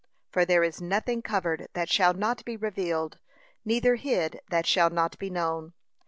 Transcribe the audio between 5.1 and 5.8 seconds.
be known.